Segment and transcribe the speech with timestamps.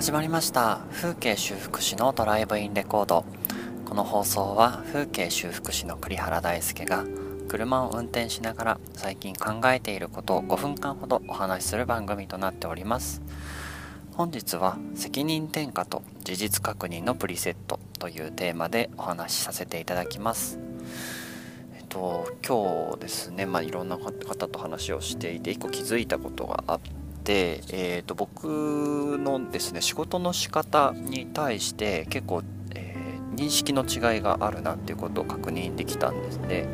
[0.00, 0.80] 始まりました。
[0.92, 3.26] 風景修復師のドライブインレコード。
[3.84, 7.04] この放送は風景修復師の栗原大輔が
[7.48, 13.20] 車を運転しながら最近考えていることを5分間ほどお話しする番組となっております。
[14.12, 20.58] 本日は責任転嫁と事実確認のプリセットというテーマでお話しさせていただきます。
[21.76, 26.99] えっと今日ですねまあいろんな方と話をしていて一個気づいたことがあって、
[27.32, 32.42] えーと、僕のですね仕事の仕方に対して結構、
[32.74, 36.68] えー、認識の違いがあるなっていうことを確認できたんですね。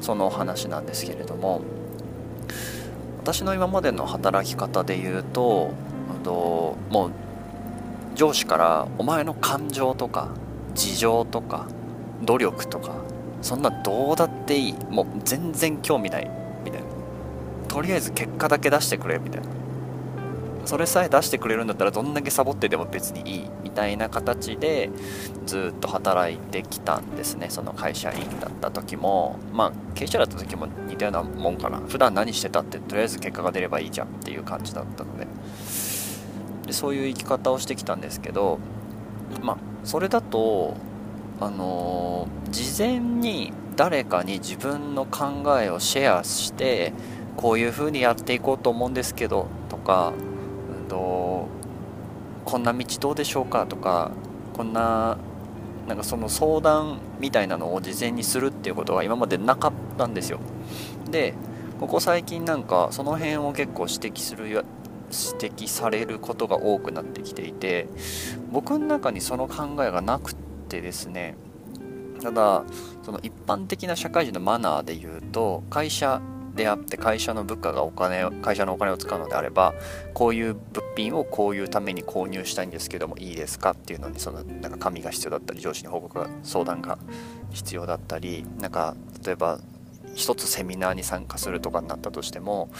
[0.00, 1.62] そのお話なんですけれども。
[3.22, 5.72] 私の今までの働き方で言うと
[6.24, 7.10] ともう
[8.14, 10.30] 上司からお前の感情とか
[10.74, 11.68] 事情とか
[12.22, 12.94] 努力とか
[13.42, 14.74] そんなどうだっていい。
[14.90, 16.30] もう全然興味ない。
[16.64, 16.86] みたいな。
[17.68, 19.48] とりあえず結果だけ出してくれみたいな。
[20.64, 24.90] それさえ出してくれるんだったらどんだけサボってでも別にいいみたいな形で
[25.46, 29.38] ずっと働いてきたんですねその会社員だった時も。
[29.52, 31.78] まあ経営者だった時も似たようなもんかな。
[31.78, 35.26] 普段何してたってとりあえず結果が出ればいいじゃんっていう感じだったので。
[36.70, 38.58] でそういう生き方をしてきたんですけど
[39.42, 40.74] まあそれだと
[41.40, 46.92] あのー、事前に誰かに自分の考えをシェアして
[47.36, 50.12] こういう風にやっていこうと思うんですけどとか
[52.50, 54.10] こんな道どうでしょうかとか
[54.56, 55.16] こんな
[55.86, 60.40] なんかその相談みたいなのを事前にするっていうことが今までなかったんですよ。
[61.10, 61.34] で
[61.78, 64.60] ここ最近なんかその辺を結構指摘する指
[65.10, 67.88] 摘されることが多くなってきていて
[68.50, 71.36] 僕の中にその考えがなくてですね。
[72.20, 72.64] ただ
[73.02, 76.20] その一般的な社会人のマナーで言うと会社
[76.54, 79.74] であって会社の部下がお金会社のお金を使うのであれば
[80.14, 86.98] こういう物品をこういうために購入したいんですけどもいいですかっていうのにそのなんか紙が必要だったり上司に報告が相談が
[87.50, 89.60] 必要だったりなんか例えば
[90.14, 92.70] 一つセミナーに参加するとかになったとしても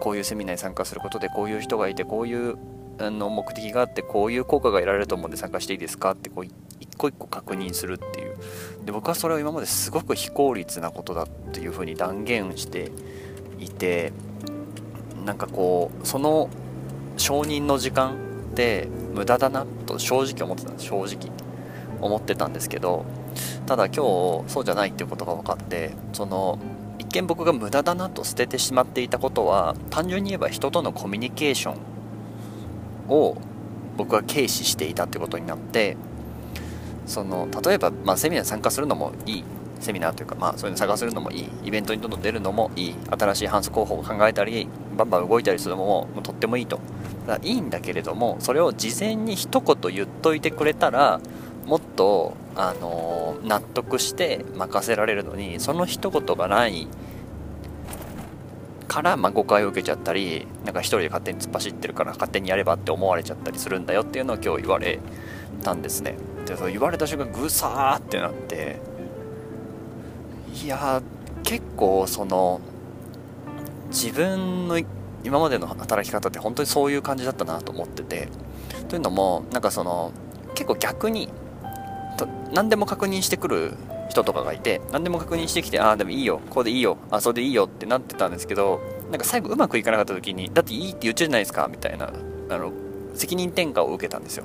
[0.00, 2.56] こういうセミナーに参加することでこういう人がいてこういう
[2.98, 6.54] あの目的があってこういう効果が得られると思うんで参加していいですかってこう一
[6.96, 8.36] 個一個確認するっていう。
[8.84, 12.92] で僕はそれは今まですごく非効率なことだっていうふうに断言して
[13.58, 14.12] いて
[15.24, 16.48] なんかこうその
[17.16, 18.14] 承認の時間
[18.52, 21.32] って無駄だなと正直思ってたんです正直
[22.00, 23.04] 思ってたんですけど
[23.66, 26.58] ただ今日そうじゃないっていうことが分かってその
[26.98, 33.36] 一見僕が無駄だなと捨ててしまっていたことは単純に言えば人とのコミュニケーションを
[33.96, 35.96] 僕は軽視していたってことになって
[37.06, 39.44] その例えば、まあ、セミナーに参加するのもいい。
[39.78, 41.50] セミナーというか、まあ、そういうの探するのもいい。
[41.64, 42.94] イベントにどんどん出るのもいい。
[43.10, 46.80] 新しい搬送候補を考えたりバンバン動いたりするのももうとってもいいと。
[47.26, 51.20] だいいんだけれどもそれを事前に一言言っといてくれたら
[51.66, 56.88] もっと、あのー、納得して任せられるのにその一言がない。
[58.86, 65.00] から、まあ、誤解を受けちゃったりなんか一人で勝手に突っ走ってるから勝手にやればって思われちゃったりするんだよっていうのを今日言われ
[65.62, 66.16] たんですね。
[66.46, 68.80] でそう言われた瞬間ぐさーってなって
[70.62, 71.02] いや
[71.42, 72.60] 結構その
[73.88, 74.78] 自分の
[75.24, 78.28] 今までの働き方って本当にそういう感じだったなと思ってて
[78.88, 80.12] というのもなんかその
[80.54, 81.28] 結構逆に
[82.16, 83.74] と何でも確認してくる
[84.08, 88.80] 人とかがいて何でも確認してきてああでもいいよこうでいいよあそれでいいよってなってたんですけど
[89.10, 92.12] なんか最後うまくいかなかった時にだっていいって言っちゃうじゃないですかみたいな
[92.48, 92.72] あの
[93.14, 94.44] 責任転嫁を受けたんですよ。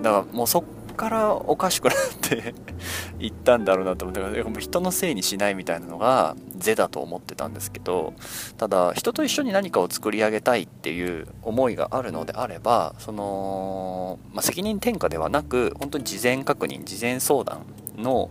[0.00, 2.54] だからもうそっからおかしくなって
[3.18, 8.14] 行ったんだろうなと思ってだから人のせいにしないみたいなのが是だと思ってたんですけど
[8.56, 17.62] ただ人と一緒に何かを作り上げたいっていう思いがあるのであればその、まあ、責任転嫁ではなく本当に事前確認事前相談
[17.96, 18.30] の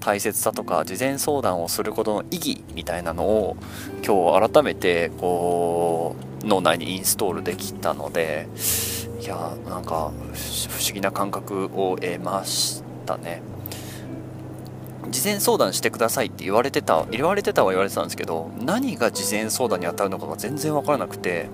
[0.00, 3.56] 大切さとか事前相談をすることの意義みたいなのを
[4.06, 8.48] 今日改めてこう脳内にインストールできたので
[9.20, 13.42] いやなんか不思議な感覚を得ましたね。
[15.10, 21.48] 事前相談してくださいって言われてた言われてたは言われてたんですけど何が事前相談に当たるのかが全然分からなくて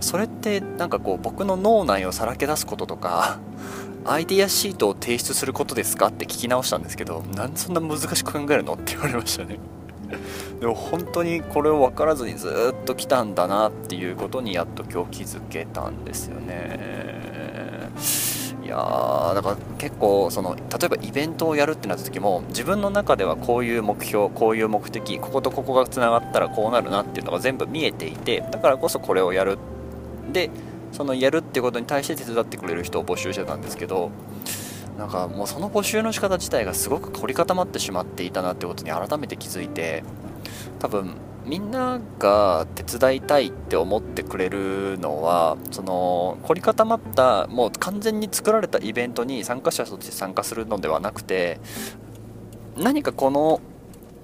[0.00, 3.38] それってなんかこう僕の脳内をさらけ出すこととか
[4.04, 9.58] アイデアシートを提出することですかって聞き直したんですけどなんでそんな難しく考えるのって言われましたね。
[10.60, 17.90] でも本当にこれを分からずにずっと来たんだなっていうことにやっと今日気づけたんですよね。
[18.64, 29.58] いやーだから結構その例えばイベントをやるってなった時も自分の中ではこういう目標こういう目的こことここがつながったらこうなるなっていうのが全部見えていてだからこそこれをやる。
[30.32, 30.50] で
[30.92, 34.10] そのやるってことに対して手伝ってくれる人を募集してたんですけど
[35.00, 40.04] なんかもうその募集の仕方自体がすごく凝り固まってしまっていたなってことに改めて気づいて
[40.78, 41.14] 多分
[41.46, 51.60] みんなが手伝いたいって思ってくれるのはその凝り固まったもう完全に作られたイベントに参加者として参加するのではなくて
[52.76, 53.62] 何かこの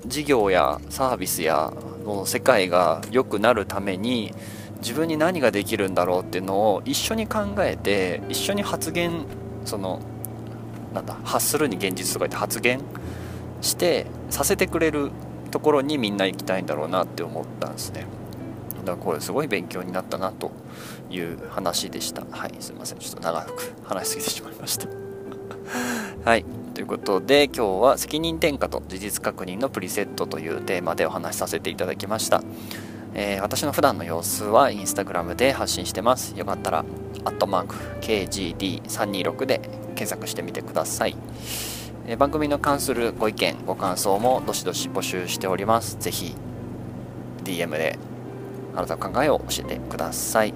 [0.04, 1.72] 事業やサービスや
[2.04, 4.34] の世界が良くなるために
[4.82, 9.24] 自分に何ができるんだろうっていうのを一緒に考えて一緒に発言
[9.64, 10.00] その
[10.94, 12.80] なんだ発するに現実とか言って発言
[13.60, 15.10] してさせてくれる
[15.50, 18.06] ところにみんな行きたいんだろうなって思ったんですね。
[18.84, 20.52] だからこれすごい勉強になったなと
[21.10, 22.24] いう話でした。
[22.30, 22.98] はいすいません。
[22.98, 24.88] ちょっと長く話しすぎてしまいました。
[26.24, 26.44] はい。
[26.74, 32.42] ということで今日は責任転嫁と事実確認のプリセットというテーマでお話しさせていただきました。
[33.18, 36.34] えー、私の普段の様子はインスタグラムで発信してます。
[36.36, 36.84] よかったら、
[37.24, 39.62] アットマーク KGD326 で
[39.96, 41.16] 検索してみてください。
[42.06, 45.96] え、番組の関するご意見、ご感想もどしどし募集しております。
[45.98, 46.36] ぜひ、
[47.42, 47.98] DM で
[48.76, 50.54] あなたの考えを教えてください。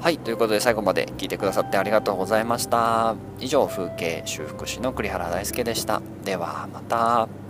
[0.00, 3.14] はい、ということで最後まで聞いてくださってありがとうございました。
[3.38, 6.02] 以上、風景修復師の栗原大輔でした。
[6.24, 7.41] ではまた。